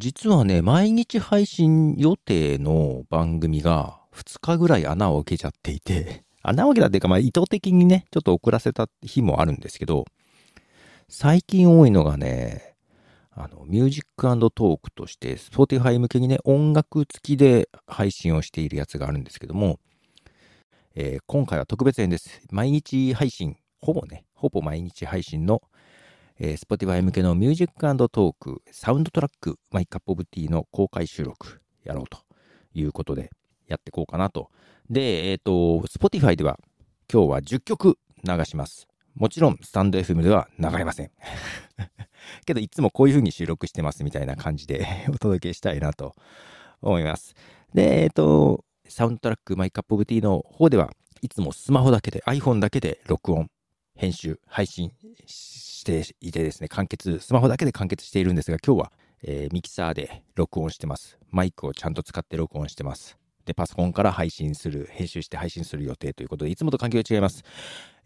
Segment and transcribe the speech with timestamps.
[0.00, 10.06] 実はね、毎日配信予定の番組が2日ぐらい穴を開けちゃっていて、穴を開けたっていうか、まあ意図的にね、ちょっと遅らせた日もあるんですけど、
[11.10, 12.76] 最近多いのがね、
[13.32, 19.80] あの、ミュージックトークとして、Spotify 向けにね、音楽付きで配信をしているやつがあるんですけども、
[20.94, 22.40] えー、今回は特別編です。
[22.50, 25.60] 毎日配信、ほぼね、ほぼ毎日配信の、
[26.42, 32.16] えー、Spotify 向けのミュージックトーク、 Soundtrack、My Cup of Tea の公開収録やろうと
[32.72, 33.30] いうことで
[33.68, 34.48] やっていこうかなと。
[34.88, 35.52] で、えっ、ー、と、
[35.86, 36.58] Spotify では
[37.12, 38.88] 今日は10曲流します。
[39.14, 41.10] もちろん、 stand.fm では流れません。
[42.46, 46.14] けど、いつもこういう風に収録してますみたいな感じで お届けしたいなと
[46.80, 47.34] 思います。
[47.74, 53.50] で、えっ、ー、と、 Soundtrack My Cup of Tea の方ではいつもスマホだけで iPhone だけで録音、
[54.00, 54.92] 編集、配信
[55.26, 61.18] していてですね、完結、スマホだけで完結しているんですが今日は、えー、ミキサーで録音してます。
[61.30, 63.18] マイクをちゃんと使って録音してます。
[63.44, 67.44] で、パソコンから配信する、編集して配信する予定ということで、いつもと環境が違います。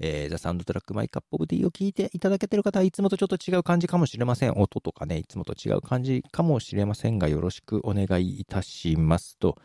[0.01, 4.53] えー、 The Soundtrack My Cup of Tea を聞いていただけてる方はいつもとちょっと違う感じかもしれません。
[4.55, 9.39] 音とかね、いつもと違う感じかもしれませんが、よろしくお願いいたします。
[9.39, 9.59] と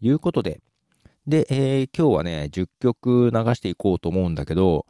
[0.00, 0.62] いうことで、
[1.28, 4.84] で、えー、今日はね、10曲流していこうと思うんだけど、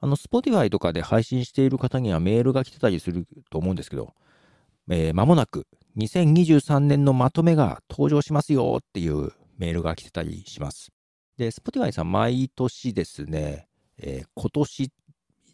[0.00, 4.14] あの、Spotify とかで配信している方にはメールが来てたりすると思うんですけど、
[4.88, 10.90] えー、間もなく2023年のまとめが登場しますよっていうメールが来てたりします。
[11.36, 14.90] で、Spotify さん毎年ですね、えー、今年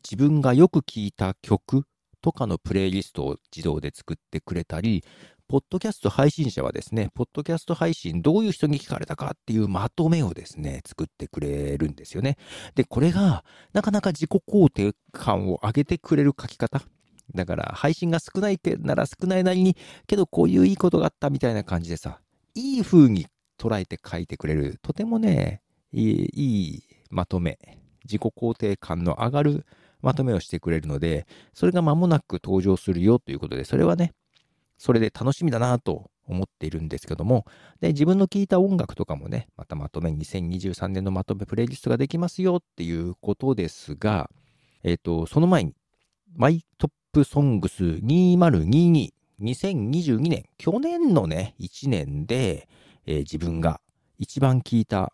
[0.09, 1.85] 自分がよく聴いた曲
[2.23, 5.05] とかのプレイリストを自動で作ってくれたり、
[5.49, 12.37] ポッドキャスト配信者はですね、ポッドキャスト配信どういう人に聞かれたかっていうまとめをですね、作ってくれるんですよね。
[12.75, 16.83] で、これがなかなか自己肯定感を上げてくれる書き方。
[17.33, 19.77] だから配信が少ないなら少ないなりに、
[20.09, 22.19] けどこういういいことがあったみたいな感じでさ、
[22.57, 25.63] いい風に捉えて書いてくれる、とてもね、
[25.93, 27.61] いいいいまとめ、
[28.05, 29.67] 自己肯定感の上がる
[30.03, 34.13] まとめをしてくれるので、それが間もなく登場するよということで、それはね、
[34.79, 37.47] それで楽しみだなと思っているんですけども、
[37.81, 44.31] で、自分の聴いた音楽とかもね、またまとめ、2023年のまとめプレイリストができますよっていうことですが、
[44.83, 45.75] えっ、ー、と、その前に、
[46.35, 49.11] マイトップソングス2022、
[49.41, 52.69] 2022年、去年のね、1年で、
[53.07, 53.81] えー、自分が
[54.19, 55.13] 一番聴いた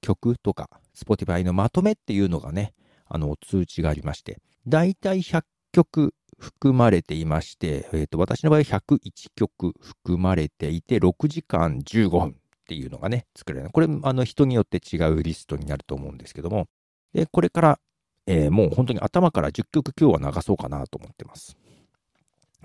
[0.00, 2.74] 曲とか、Spotify のまとめっていうのがね、
[3.06, 5.42] あの、通知がありまして、だいたい100
[5.72, 8.98] 曲含まれていまして、えーと、私の場合101
[9.36, 12.32] 曲含まれていて、6時間15分っ
[12.66, 13.70] ていうのがね、作れる。
[13.70, 16.66] これ、あの、人によって違うリストになると思うんですけども、
[17.14, 17.78] で、これから、
[18.26, 21.56] えー、もう本当に頭から10曲今日は流そうかなと思ってます。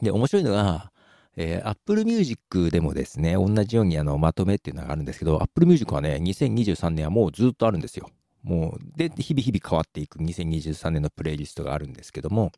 [0.02, 0.92] で、面白いのが、
[1.36, 8.10] えー、Apple Music でもですね、同じようにあのまとめっていうのがあるんですけど、Apple Music はね、2023年はもうずっとあるんですよ。
[8.42, 12.52] もう、で、日々日々変わっていく2023年のプレイリストがあるんですけども、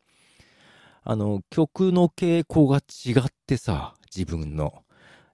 [1.02, 4.84] あの、曲の傾向が違ってさ、自分の。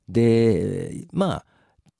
[0.08, 1.46] で、まあ、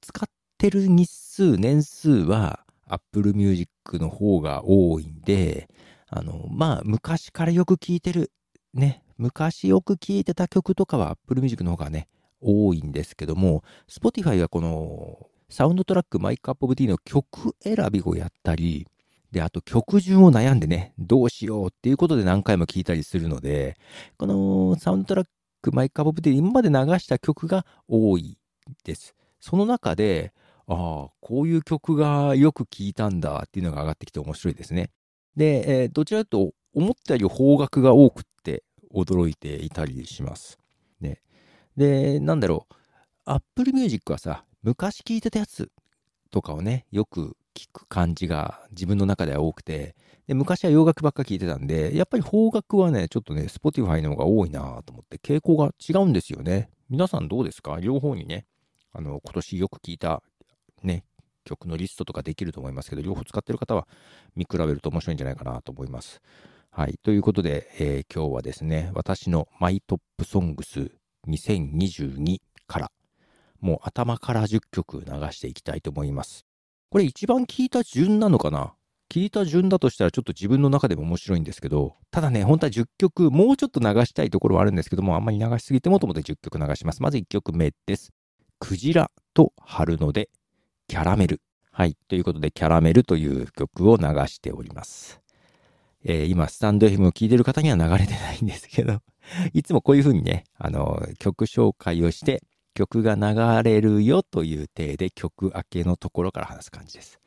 [0.01, 0.29] 使っ
[0.59, 5.69] てる日数、年数は Apple Music の方が多いんで、
[6.09, 8.31] あの、まあ、昔からよく聴いてる、
[8.73, 12.09] ね、昔よく聴いてた曲とかは Apple Music の方がね、
[12.41, 18.87] 多いんですけども、Spotify はこの Soundtrack My Cup of Tea の曲選びをやったり、
[19.37, 23.77] で、あと曲順を悩んでね、どうしようっていうことで何回も聴いたりするので、
[24.17, 28.39] この Soundtrack My Cup of Tea 今まで流した曲が多い
[28.83, 29.15] です。
[29.39, 30.33] その中で、
[30.67, 34.89] ああ、こういう曲がよく聴いたんだっていうのが上がってきて面白いですね。
[35.37, 38.65] で、えー、どちらかとと思ったより方角が多くって
[38.95, 40.59] 驚いていたりします。
[40.99, 41.21] ね。
[41.77, 42.75] で、なんだろう。
[43.27, 45.71] Apple Music はさ、昔聴いてたやつ
[46.31, 49.97] とかをね、よく聞く感じが自分の中では多くて、
[50.27, 56.69] で昔は洋楽ばっか聞いてたんで、やっぱり邦楽はね、ちょっとね、Spotify の方が多いなと思って、傾向が違うんですよね。
[56.91, 57.79] 皆さんどうですか？
[57.81, 58.47] 両方にね、
[58.93, 60.23] あの、今年よく聞いた
[60.83, 61.05] ね、
[61.45, 63.89] 曲のリストとかできると思いますけど、両方使ってる方は
[64.35, 66.21] 見比べると面白いんじゃないかなと思います。
[66.71, 66.99] はい。
[67.03, 70.91] ということで、えー、今日はですね、私のマイトップソングス
[71.29, 72.93] 2022から、
[73.61, 76.46] もう頭から10曲流していきたいと思います。
[76.91, 78.75] これ一番聞いた順なのかな？
[79.09, 87.03] 聞いた順だとしたらちょっと自分の中でも面白いんですけど、ただね、本当は10曲、もうちょっと流したいところはあるんですけども、あんまり流しすぎてもと思って10曲流します。
[87.03, 88.13] まず1曲目です。
[88.59, 90.29] クジラと春ので
[90.89, 91.41] キャラメル。
[91.73, 91.97] はい。
[92.09, 95.21] ということで、キャラメルという曲を流しております。
[96.05, 99.01] えー、今、スタンド FM を聴いてる方には流れてないんですけど、
[99.53, 102.43] いつもこういう風にね、あの、曲紹介をして、
[102.77, 107.19] 曲が流れるよという体で曲明けのところから話す感じです。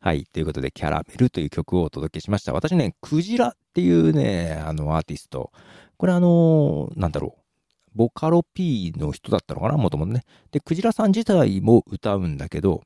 [0.00, 0.24] はい。
[0.24, 2.52] ということで、キャラメルという曲をお届けしました。
[2.52, 5.50] 私ね、クジラっていうね、あの、アーティスト。
[5.96, 7.40] これあの、なんだろう。
[7.96, 10.22] ボカロ P の人だったのかなもともとね。
[10.52, 12.82] で、クジラさん自体も歌うんだけど、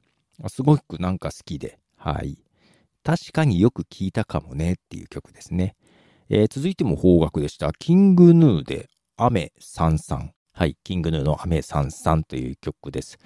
[0.49, 2.39] すごくなんか好きで、はい。
[3.03, 5.75] 確かによく聞いたかもねっていう曲ですね。
[6.31, 7.73] えー、続いても方角でした。
[7.73, 10.33] キングヌーで雨さんさん。
[10.59, 10.77] はい。
[10.83, 13.17] キングヌーの雨さんさんという曲です。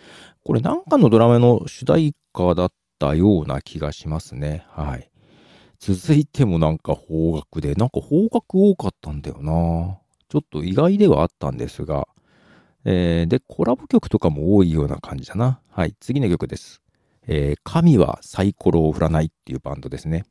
[0.44, 4.66] これなんかのドラマの主題歌だったような気がしますね。
[4.68, 5.10] はい。
[5.78, 9.98] 続いてもなんか方角で、なんか方角多かったんだよな。
[10.28, 12.06] ちょっと意外ではあったんですが、
[12.84, 15.58] えー、で、コラボ曲とかも多いような感じだな。
[15.70, 15.96] はい。
[16.00, 16.82] 次の曲です。
[17.26, 20.26] えー、神はサイコロを振らないっていうバンドですね。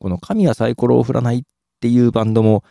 [0.00, 1.42] この神はサイコロを振らないっ
[1.80, 2.64] ていうバンドも、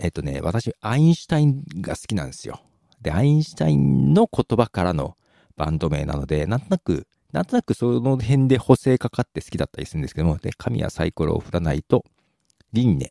[0.00, 2.60] えっ、とね、私、アインシュタインが好きなんですよ。
[3.00, 5.16] で、アインシュタインの言葉からの
[5.56, 12.04] バンド名なので、なんとなく、なんとなくその辺で補正かかって好きだったりするんですけども、で、神はサイコロを振らないと、
[12.72, 13.10] リンネっ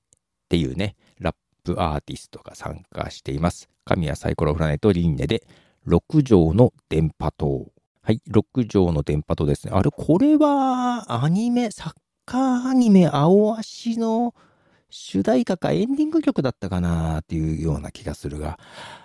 [0.49, 3.69] ていうね、ラップアーティストが参加しています。
[3.85, 5.45] 神はサイコロを振らないと、リンネで、
[5.87, 7.71] 6畳の電波塔
[8.07, 9.73] はい、6畳の電波塔ですね。
[9.75, 11.93] あれ、これは、アニメ、サッ
[12.25, 14.33] カーアニメ、青足の
[14.89, 18.57] 主題歌かエンディング曲だったかなっていうような気がするが、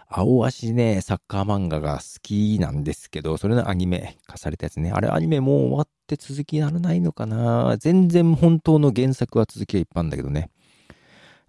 [0.08, 4.93] 青足ね、サッカー漫画が好きなんですけど、それのアニメ化されたやつね。
[4.93, 7.76] あれ、アニメもう終わって続きならないのかな？
[7.79, 10.50] 全然本当の原作は続きがいっぱいんだけどね。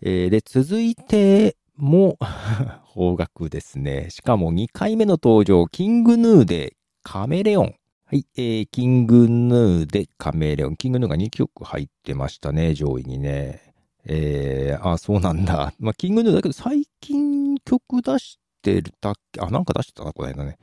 [0.01, 2.18] えー、で、続いても
[2.83, 4.09] 方角ですね。
[4.09, 7.75] しかも2回目の登場、キングヌーでカメレオン。
[8.06, 10.77] はい、えー、キングヌーでカメレオン。
[10.77, 13.73] キングヌーが2曲入ってましたね、上位にね。
[14.06, 15.74] えー、あ、そうなんだ。
[15.80, 20.58] まあ、キングヌーだけど、最近曲出してるだけ、あ、なんか出してたな、この間ね。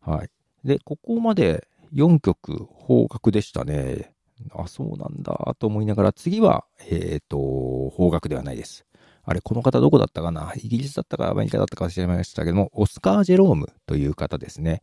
[0.00, 0.28] はい。
[0.64, 4.12] で、ここまで4曲、方角でしたね。
[4.52, 8.84] あ、そうなんだ、と思いながら、次は、えっ、ー、と、方角ではないです。
[9.22, 10.54] あれ、この方どこだったかな？
[10.56, 14.82] イギリスだったかアメリカだったか忘れましたけども、オスカー・ジェロームという方ですね。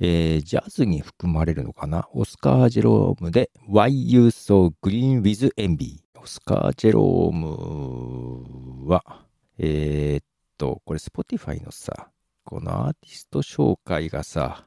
[0.00, 2.08] えー、ジャズに含まれるのかな？
[2.12, 6.00] オスカー・ジェロームで Why You So Green with Envy。
[6.26, 9.24] スカー・ジェロームは、
[9.58, 10.24] えー、っ
[10.58, 12.10] と、これ Spotify のさ、
[12.44, 14.66] このアーティスト紹介がさ、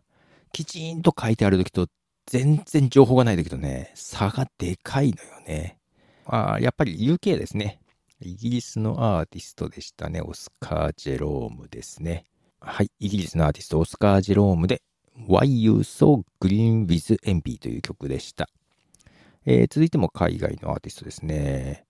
[0.52, 1.88] きちんと書いてある時と
[2.26, 5.78] 全然情報がない時とね、差がでかいのよね。
[6.26, 7.80] あやっぱり UK ですね。
[8.22, 10.22] イギリスのアーティストでしたね。
[10.22, 12.26] オスカー・ジェロームですね。
[12.60, 12.92] はい。
[13.00, 14.82] イギリスのアーティスト、オスカー・ジェロームで
[15.28, 18.50] Why You So Green with Envy という曲でした。
[19.46, 21.86] えー、続いても海外のアーティストですね。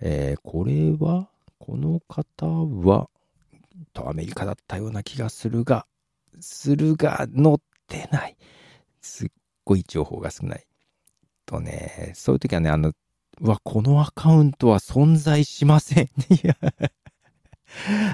[0.00, 1.28] えー、これは、
[1.58, 2.46] この方
[2.86, 3.08] は、
[3.92, 5.86] とアメリカだったような気がするが、
[6.40, 7.56] するが載っ
[7.88, 8.36] てない。
[9.00, 9.28] すっ
[9.64, 10.66] ごい情報が少ない。
[11.46, 12.92] とね、そういう時はね、あの、
[13.40, 16.04] うわ、このアカウントは存在しません。
[16.04, 16.08] い
[16.42, 16.56] や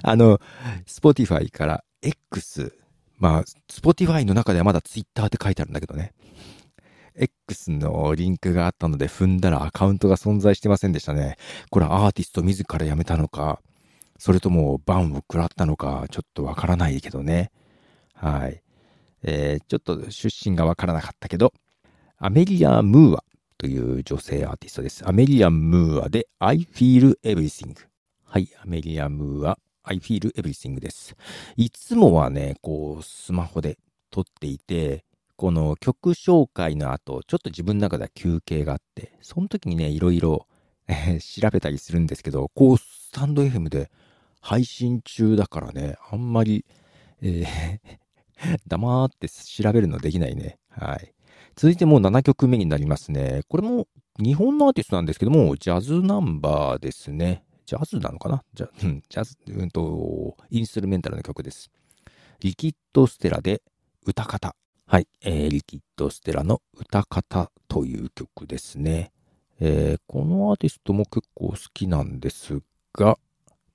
[0.02, 0.40] あの、
[0.86, 2.76] Spotify から X
[3.18, 6.14] まあ、Spotify の中ではまだ Twitter って書いてあるんだけどね。
[7.20, 11.36] X のリンクがあったので踏んだらアカウントが存在してませんでしたね。
[11.70, 13.60] これアーティスト自ら辞めたのか、
[14.18, 17.50] それともバンを食らったのか、ちょっとわからないけどね。
[18.14, 18.62] はい。
[19.22, 21.52] えー、ちょっと出身がわからなかったけど、
[22.18, 23.24] アメリア・ムーア
[23.58, 25.06] という女性アーティストです。
[25.08, 27.76] アメリア・ムーアで I Feel Everything。
[28.24, 31.16] はい、アメリア・ムーア I feel everything です。
[31.56, 33.78] いつもはね、こう、スマホで
[34.10, 35.04] 撮っていて、
[35.40, 40.46] この曲紹介の後、ちょっと自分の中では休憩があって、その時にね、いろいろ、
[40.86, 43.90] えー、調べたりするんですけど、こう、スタンド FM で
[44.42, 46.66] 配信中だからね、あんまり、
[47.22, 50.58] えー、 黙って調べるのできないね。
[50.68, 51.14] はい。
[51.56, 53.40] 続いてもう7曲目になりますね。
[53.48, 53.88] これも
[54.22, 57.44] 日本のアーティストなんですけども、ジャズナンバーですね。
[57.64, 58.44] ジャズなのかな？
[58.52, 61.70] ジャ, うん、ジャズ、うんと、インストゥルメンタルの曲です。
[62.40, 63.62] リキッドステラで
[64.04, 64.54] 歌方。
[64.92, 69.12] はい、えー、リキッドステラの歌方という曲ですね。
[69.60, 72.60] えー、このアーティストも結構好きなんです
[72.94, 73.16] が、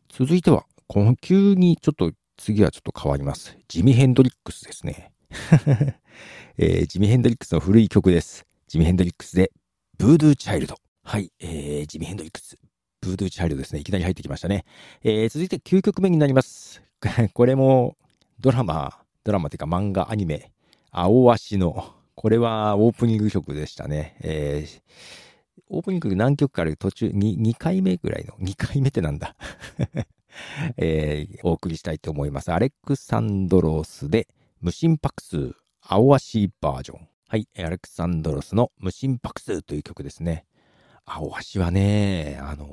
[0.10, 3.57] 続いては、この急にちょっと次はちょっと変わります。
[3.69, 5.13] ジミ・ヘンドリックスですね。
[6.60, 8.45] えー、ジミ・ヘンドリックスの古い曲です。
[8.67, 9.53] ジミ・ヘンドリックスで、
[9.97, 10.75] Voodoo Child。
[11.01, 12.57] はい、えー、ジミ・ヘンドリックス、
[13.00, 13.79] Voodoo Child ですね。
[13.79, 14.65] いきなり入ってきましたね。
[15.01, 16.84] えー、続いて9曲目になります。
[17.34, 17.95] これも
[18.38, 20.51] ドラマ、ドラマというか漫画、アニメ、
[20.97, 24.15] 青足の、これはオープニング曲でしたね。
[24.21, 24.81] えー、
[25.67, 29.35] オープニング何曲かある途中に2回目ぐらいの、2回目ってなんだ？
[30.77, 32.53] えー、お送りしたいと思います。
[32.53, 34.29] アレクサンドロスで
[34.61, 37.07] 無心拍数、青足バージョン。
[37.27, 40.45] はい、アレクサンドロスの無心拍数という曲ですね。
[41.03, 42.67] 青足はね、あの、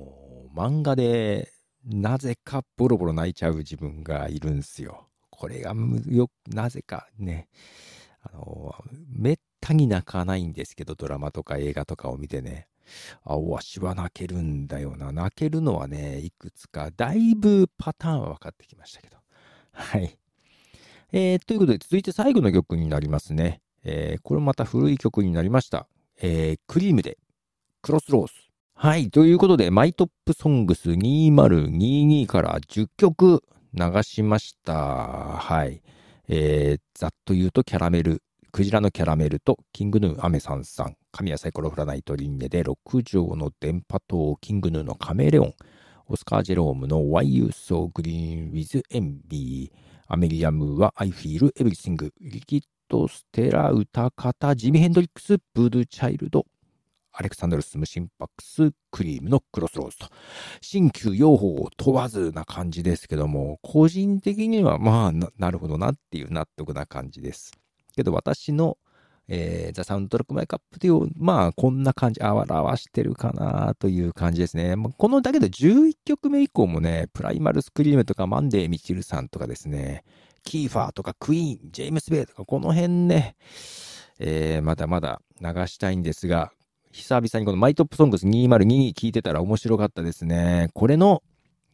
[0.54, 1.52] 漫画で
[1.84, 5.08] なぜかボロボロ泣いちゃう自分がいるんすよ。
[5.28, 5.74] これが
[6.06, 7.48] よ、なぜかね、
[8.22, 8.74] あの、
[9.08, 12.68] めったに泣かないんですけど、ドラマとか映画とかを見てね。
[13.24, 15.12] 青足は泣けるんだよな。
[15.12, 19.16] 泣けるのはね、いくつか、だいぶパターンは分かってきましたけど。
[19.72, 20.16] はい。
[21.12, 23.60] えー、ということで、続いて最後の曲になりますね。
[23.84, 25.86] えー、これまた古い曲になりました。
[26.20, 27.18] えー、クリームで、
[27.82, 28.50] クロスロース。
[28.74, 29.10] はい。
[29.10, 33.42] ということで、マイトップソングス2022から10曲
[33.74, 34.74] 流しました。
[34.74, 35.82] はい。
[36.28, 45.54] えー、ざっと言うと、キャラメル、クジラのキャラメルと、キングヌーアメサンさん、神谷サイコロフラナイトリンネで、6畳の電波塔、キングヌーのカメレオン、
[46.06, 49.70] オスカー・ジェロームの Why You So Green with Envy、
[50.06, 56.46] アメリアムは I Feel Everything、リキッド・ステラ・泡沫、ジミ・ヘンドリックス、 Voodoo Child、
[57.12, 60.08] アレクサンドロス無心拍数、クリームの Crossroads と、
[60.60, 67.52] 新旧洋邦を問わずな感じですけども、個人的にはまあな、なるほどなっていう納得な感じです。
[67.94, 68.78] けど私の、
[69.28, 74.74] えー、 The Soundtrack My Cup of Tea でいう、まあこんな感じ、表してるかなという感じですね。
[74.96, 80.04] このだけど11曲目以降もね、プライマルスクリームとかマンデー・ミチルさんとかですね、
[80.44, 83.36] キーファーとかクイーン、ジェームス・ベイとかこの辺ね、
[84.18, 86.52] えー、まだまだ流したいんですが、
[86.92, 90.68] 久々にこのマイトップソングス2022聞いてたら面白かったですね。
[90.74, 91.22] これの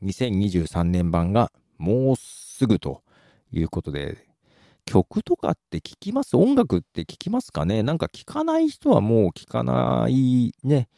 [0.05, 3.03] 2023年版がもうすぐと
[3.51, 4.29] いうことで、
[4.85, 6.37] 曲とかって聞きます？
[6.37, 7.83] 音楽って聞きますかね？
[7.83, 10.89] なんか聞かない人はもう聞かないね、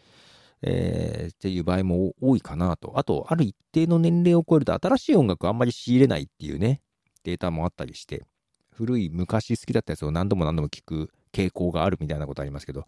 [0.60, 2.92] えー、っていう場合も多いかなと。
[2.98, 6.82] あと、ある一定の年齢を超えると新しい音楽あんまり仕入れないっていうね、
[7.24, 8.26] データもあったりして、
[8.70, 12.84] 古い昔好きだったやつを何度も何度も聞く傾向があるみたいなことありますけど、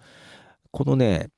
[0.72, 1.28] このね、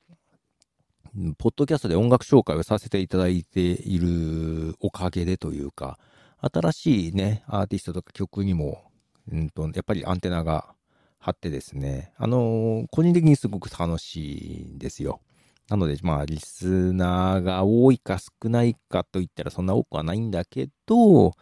[1.37, 5.99] ポッドキャストで音楽紹介をさせていただいているおかげでというか、
[6.39, 8.89] 新しいね、アーティストとか曲にも、
[9.29, 10.73] うんと、やっぱりアンテナが
[11.19, 15.19] 張ってですね、あのー、個人的にすごく楽しいんですよ。
[15.67, 21.33] なので、まあ、リスナーが多いか少ないかと言ったらそんな多くはないんだけど、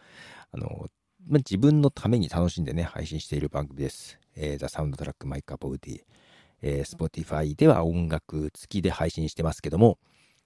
[0.50, 0.88] あの、
[1.28, 4.18] まあ、自分のために楽しんでね、配信している番組です。
[4.34, 6.00] えー、ザ・サウンドトラック・マイ・カポウディ。
[6.66, 9.98] えー、Spotify では音楽付きで配信してますけども、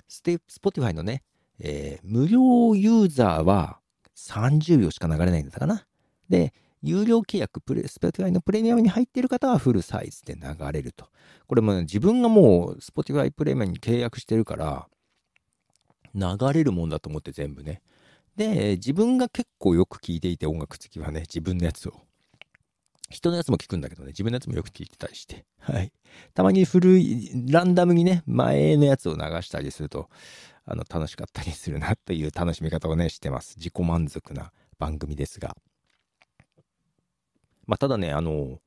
[0.09, 1.23] ステ Spotify のね、
[1.61, 3.79] えー、無料ユーザーは
[4.17, 5.87] 30秒しか流れないんだったかな。
[6.29, 11.09] で、有料契約、プレ Spotify のプレミアムに入っている方はフルサイズで流れると。
[11.47, 14.89] これも、ね、自分がもう Spotify プレミアムに契約してるから、
[16.15, 17.81] 流れるもんだと思って全部ね。
[18.35, 22.08] で、自分が結構よく聴いていて音楽付きはね、自分のやつを。
[23.11, 25.47] 人のやつも聞くんだけどね、自分のやつもよく聞いてたりして。
[25.61, 25.93] はい。
[26.35, 30.09] たまに古い、ランダムにね、前のやつを流したりすると、
[30.67, 33.55] あの、楽しかったりするなっていう楽しみ方をね、してます。
[33.57, 35.57] 自己満足な番組ですが。
[37.67, 38.61] まあ、ただね、あの、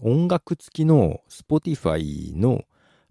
[0.00, 2.64] 音楽付きの Spotify の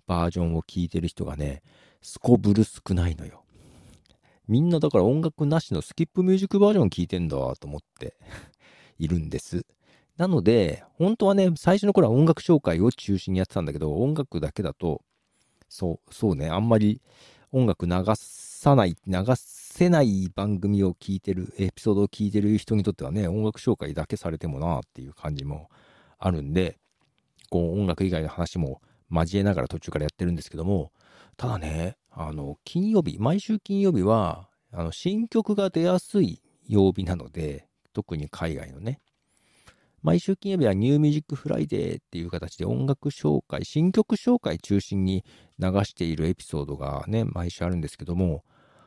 [0.05, 1.61] バージョンを聞いてる人がね、
[2.01, 3.43] すこぶる少ないのよ。
[4.47, 8.15] みんなだから音楽なしのスキップミュージックバージョン聞いてんだと思って
[8.97, 9.65] いるんです。
[10.17, 15.01] なので、本当はね、最初の頃は音楽紹介を中心にやってたんだけど、音楽だけだと、
[15.69, 17.01] そう、そうね、あんまり
[17.51, 25.69] 音楽流さない、流せない番組を聞いてる、エピソードを聞いてる人にとってはね、音楽紹介だけされてもなっていう感じも
[26.17, 26.79] あるんで、
[27.49, 28.81] こう音楽以外の話も
[29.11, 30.91] 交えながら途中からやってるんですけども、
[31.37, 38.99] ただね、あの、金曜日、毎週金曜日は、あの、新曲が出やすい曜日なので、特に海外のね、
[40.01, 45.25] 毎週金曜日は New Music Friday っていう形で音楽紹介、新曲紹介中心に
[45.59, 48.43] 流しているエピソードがね、毎週あるんですけども、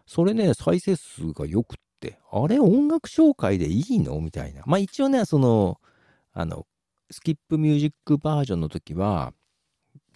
[0.07, 4.21] それね、再生数が良くって、あれ音楽紹介でいいの？
[4.21, 4.63] みたいな。
[4.67, 5.81] まあ一応ね、その、
[6.33, 6.67] あの、
[7.11, 9.33] スキップミュージックバージョンの時は、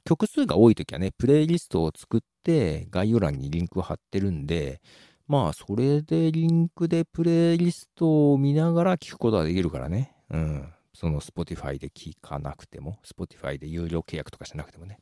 [0.05, 4.81] 曲数が多い時はね、プレイリストを作って概要欄にリンクを貼ってるんで、
[5.27, 10.15] まあ、それでリンクでプレイリストを見ながら聞くことができるからね。
[10.31, 10.69] うん。
[10.95, 14.99] その Spotify で聞かなくても、Spotify で有料契約とかしなくてもね。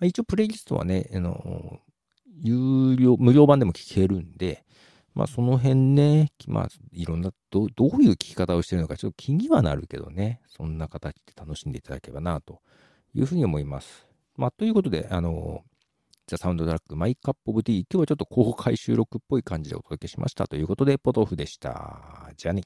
[0.00, 1.80] 一応プレイリストはね、あの、
[2.42, 4.64] 有料、無料版でも聞けるんで、
[5.14, 12.60] まあその辺ね、まあいろんなど、どういう聞き方をしてるのかちょっと気にはなるけどね、そんな形で楽しんでいただければなと
[13.14, 14.06] いうふうに思います。
[14.36, 15.62] まあということで、あの、
[16.26, 22.30] The Soundtrack My Cup of Tea、今日はちょっと公開収録っぽい感じでお届けしましたということで、ポトフでした。
[22.36, 22.62] じゃあね。